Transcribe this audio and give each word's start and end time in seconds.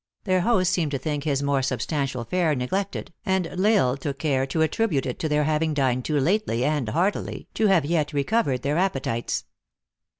Their 0.23 0.41
host 0.41 0.73
seemed 0.73 0.89
to 0.93 0.97
think 0.97 1.25
his 1.25 1.43
more 1.43 1.61
substantial 1.61 2.23
fare 2.23 2.55
ne 2.55 2.65
glected, 2.67 3.09
and 3.23 3.45
L 3.45 3.63
Isle 3.67 3.97
took 3.97 4.17
care 4.17 4.47
to 4.47 4.63
attribute 4.63 5.05
it 5.05 5.19
to 5.19 5.29
their 5.29 5.43
having 5.43 5.75
dined 5.75 6.05
too 6.05 6.19
lately 6.19 6.65
and 6.65 6.89
heartily, 6.89 7.47
to 7.53 7.67
have 7.67 7.85
yet 7.85 8.11
re 8.11 8.23
covered 8.23 8.63
their 8.63 8.77
appetites. 8.79 9.45